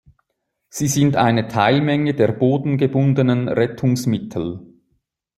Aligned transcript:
Sie 0.69 0.87
sind 0.87 1.15
eine 1.15 1.47
Teilmenge 1.47 2.15
der 2.15 2.31
bodengebundenen 2.31 3.47
Rettungsmittel. 3.47 4.61